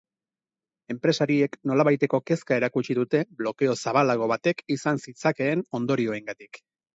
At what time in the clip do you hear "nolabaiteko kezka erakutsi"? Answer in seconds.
1.71-2.95